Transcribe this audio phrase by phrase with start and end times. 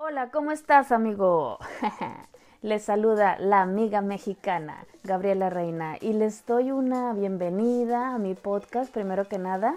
[0.00, 1.58] Hola, ¿cómo estás, amigo?
[2.62, 8.94] les saluda la amiga mexicana, Gabriela Reina, y les doy una bienvenida a mi podcast,
[8.94, 9.74] primero que nada.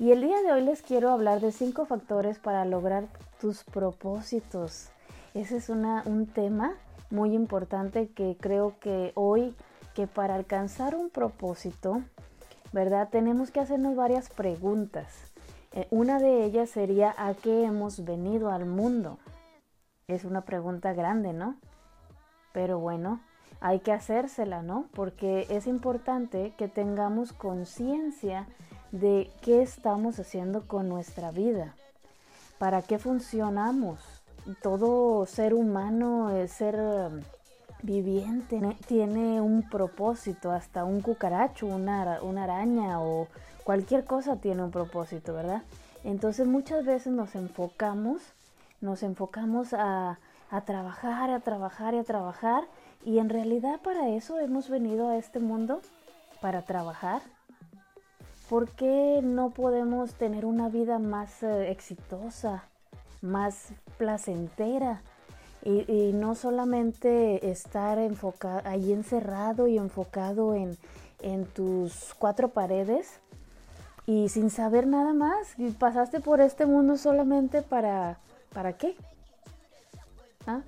[0.00, 3.04] Y el día de hoy les quiero hablar de cinco factores para lograr
[3.40, 4.88] tus propósitos.
[5.32, 6.74] Ese es un tema
[7.10, 9.54] muy importante que creo que hoy,
[9.94, 12.02] que para alcanzar un propósito,
[12.72, 13.10] ¿verdad?
[13.12, 15.06] Tenemos que hacernos varias preguntas.
[15.70, 19.18] Eh, una de ellas sería, ¿a qué hemos venido al mundo?
[20.14, 21.56] Es una pregunta grande, ¿no?
[22.52, 23.20] Pero bueno,
[23.60, 24.86] hay que hacérsela, ¿no?
[24.94, 28.46] Porque es importante que tengamos conciencia
[28.90, 31.74] de qué estamos haciendo con nuestra vida,
[32.58, 34.00] para qué funcionamos.
[34.62, 37.20] Todo ser humano, ser um,
[37.82, 43.28] viviente, tiene un propósito, hasta un cucaracho, una, una araña o
[43.64, 45.62] cualquier cosa tiene un propósito, ¿verdad?
[46.04, 48.22] Entonces muchas veces nos enfocamos
[48.82, 50.18] nos enfocamos a,
[50.66, 52.64] trabajar, a trabajar y a trabajar.
[53.04, 55.80] Y en realidad para eso hemos venido a este mundo,
[56.40, 57.22] para trabajar.
[58.50, 62.64] ¿Por qué no podemos tener una vida más eh, exitosa,
[63.22, 65.00] más placentera?
[65.64, 70.76] Y, no solamente estar enfocado, ahí encerrado y enfocado en,
[71.20, 73.20] en tus cuatro paredes
[74.06, 75.56] y sin saber nada más.
[75.58, 78.18] Y pasaste por este mundo solamente para
[78.52, 78.96] ¿para qué?
[80.46, 80.62] ¿Ah?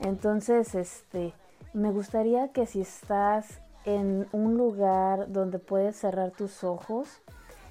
[0.00, 1.32] Entonces, este,
[1.72, 7.08] me gustaría que si estás en un lugar donde puedes cerrar tus ojos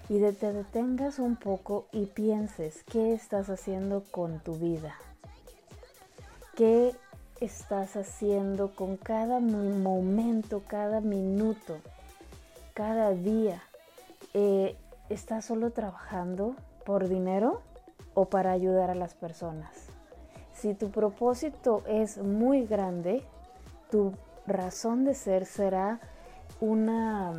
[0.07, 4.95] y te detengas un poco y pienses qué estás haciendo con tu vida.
[6.55, 6.95] ¿Qué
[7.41, 11.77] estás haciendo con cada momento, cada minuto,
[12.73, 13.61] cada día?
[14.33, 14.77] Eh,
[15.09, 16.55] ¿Estás solo trabajando
[16.85, 17.61] por dinero?
[18.15, 19.71] O para ayudar a las personas.
[20.53, 23.23] Si tu propósito es muy grande,
[23.91, 24.13] tu
[24.47, 25.99] razón de ser será
[26.59, 27.33] una,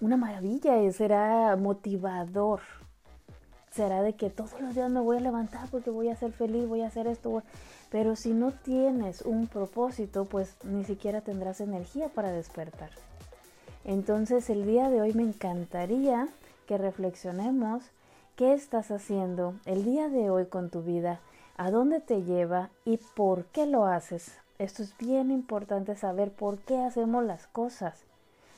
[0.00, 2.60] una maravilla, será motivador.
[3.70, 6.68] Será de que todos los días me voy a levantar porque voy a ser feliz,
[6.68, 7.42] voy a hacer esto.
[7.90, 12.90] Pero si no tienes un propósito, pues ni siquiera tendrás energía para despertar.
[13.84, 16.28] Entonces el día de hoy me encantaría
[16.66, 17.82] que reflexionemos
[18.36, 21.20] ¿Qué estás haciendo el día de hoy con tu vida?
[21.56, 24.32] ¿A dónde te lleva y por qué lo haces?
[24.58, 28.02] Esto es bien importante saber por qué hacemos las cosas.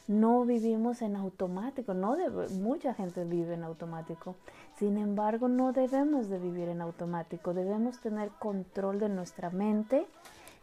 [0.09, 2.17] No vivimos en automático, no
[2.53, 4.35] mucha gente vive en automático.
[4.79, 10.07] Sin embargo, no debemos de vivir en automático, debemos tener control de nuestra mente.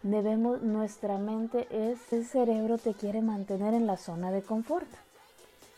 [0.01, 4.89] Debemos nuestra mente es el cerebro te quiere mantener en la zona de confort,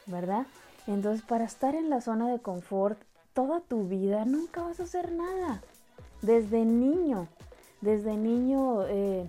[0.05, 0.47] ¿verdad?
[0.87, 2.97] Entonces, para estar en la zona de confort
[3.35, 5.61] toda tu vida nunca vas a hacer nada.
[6.23, 7.27] Desde niño,
[7.81, 9.27] desde niño, eh,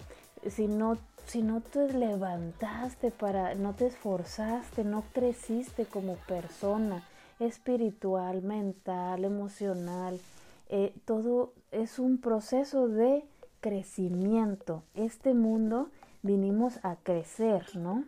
[0.49, 0.97] si, no,
[1.27, 7.03] si no te levantaste para, no te esforzaste, no creciste como persona,
[7.41, 10.21] espiritual, mental, emocional,
[10.69, 13.25] eh, todo es un proceso de
[13.61, 14.84] crecimiento.
[14.94, 15.88] Este mundo
[16.23, 18.05] vinimos a crecer, ¿no?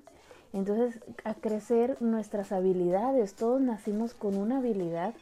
[0.53, 3.34] Entonces, a crecer nuestras habilidades.
[3.34, 5.12] Todos nacimos con una habilidad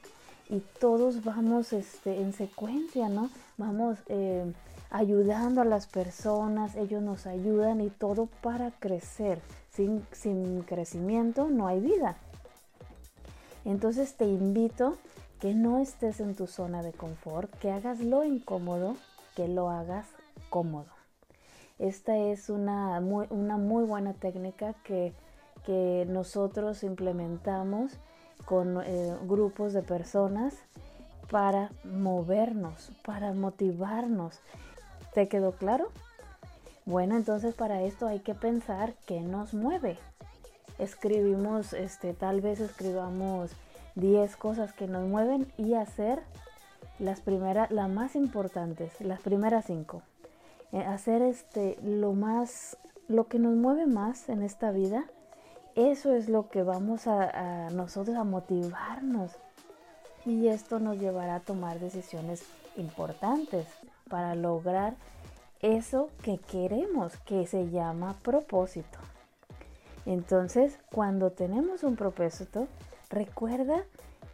[0.49, 3.31] y todos vamos este, en secuencia, ¿no?
[3.57, 4.53] Vamos eh,
[4.91, 9.41] ayudando a las personas, ellos nos ayudan y todo para crecer.
[9.73, 12.17] Sin, sin crecimiento no hay vida.
[13.65, 14.97] Entonces te invito
[15.41, 18.97] que no estés en tu zona de confort, que hagas lo incómodo,
[19.35, 20.07] que lo hagas
[20.49, 20.87] cómodo.
[21.79, 25.13] Esta es una muy, una muy buena técnica que,
[25.67, 27.93] que nosotros implementamos
[28.45, 30.55] con eh, grupos de personas
[31.31, 34.41] para movernos, para motivarnos.
[35.15, 35.91] ¿Te quedó claro?
[36.85, 39.99] Bueno, entonces para esto hay que pensar qué nos mueve.
[40.79, 43.51] Escribimos, este, tal vez escribamos
[43.97, 46.21] 10 cosas que nos mueven y hacer
[46.99, 50.03] las primeras, las más importantes, las primeras 5.
[50.73, 52.77] Eh, hacer este, lo más,
[53.09, 55.07] lo que nos mueve más en esta vida
[55.77, 59.33] eso es lo que vamos a, nosotros a motivarnos.
[60.25, 62.43] Y esto nos llevará a tomar decisiones
[62.77, 63.67] importantes
[64.09, 64.97] para lograr
[65.61, 68.99] eso que queremos, que se llama propósito.
[70.07, 72.67] Entonces, cuando tenemos un propósito,
[73.11, 73.85] recuerda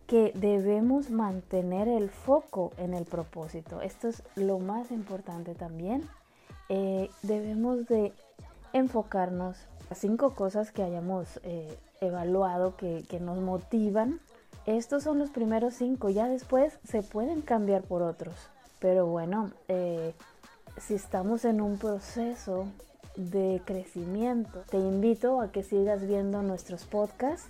[0.07, 3.81] que debemos mantener el foco en el propósito.
[3.81, 6.09] Esto es lo más importante también.
[6.69, 8.13] Eh, debemos de
[8.73, 9.57] enfocarnos
[9.95, 14.21] cinco cosas que hayamos eh, evaluado que, nos motivan.
[14.67, 18.35] Estos son los primeros cinco, ya después se pueden cambiar por otros.
[18.79, 20.15] Pero bueno, eh,
[20.79, 22.67] si estamos en un proceso
[23.17, 24.65] de crecimiento.
[24.71, 27.49] Te invito a que sigas viendo nuestros podcasts.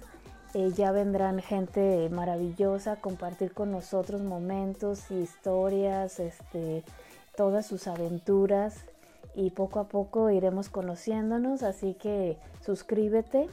[0.54, 6.82] Eh, ya vendrán gente maravillosa a compartir con nosotros momentos, historias, este,
[7.36, 8.84] todas sus aventuras
[9.34, 11.62] y poco a poco iremos conociéndonos.
[11.62, 13.48] Así que suscríbete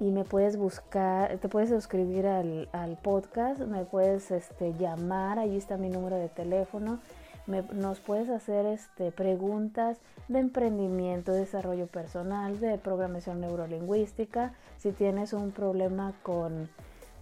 [0.00, 5.76] y me puedes buscar, te puedes suscribir al, podcast, me puedes este, llamar, ahí está
[5.76, 7.00] mi número de teléfono
[7.46, 14.54] nos puedes hacer este, preguntas de emprendimiento, desarrollo personal, de programación neurolingüística.
[14.78, 16.70] Si tienes un problema con,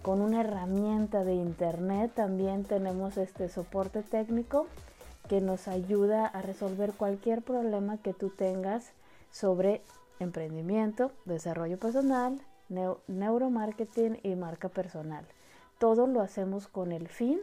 [0.01, 4.67] con una herramienta de internet, también tenemos este soporte técnico
[5.27, 8.91] que nos ayuda a resolver cualquier problema que tú tengas
[9.31, 9.81] sobre
[10.19, 12.39] emprendimiento, desarrollo personal,
[13.07, 15.25] neuromarketing y marca personal.
[15.79, 17.39] Todo lo hacemos con el fin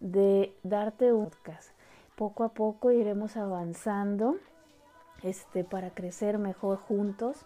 [0.00, 1.70] de darte un podcast
[2.16, 4.36] poco a poco iremos avanzando
[5.22, 7.36] este, para crecer mejor juntos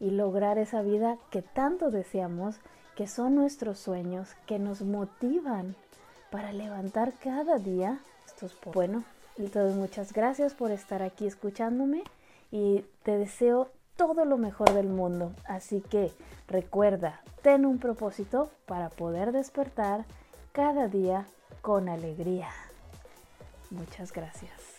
[0.00, 2.56] y lograr esa vida que tanto deseamos,
[2.96, 5.76] que son nuestros sueños, que nos motivan
[6.30, 8.00] para levantar cada día
[8.42, 9.04] estos Bueno,
[9.36, 12.04] entonces muchas gracias por estar aquí escuchándome
[12.50, 15.32] y te deseo todo lo mejor del mundo.
[15.44, 16.12] Así que
[16.46, 20.04] recuerda, ten un propósito para poder despertar
[20.52, 21.26] cada día
[21.62, 22.48] con alegría.
[23.70, 24.77] Muchas gracias.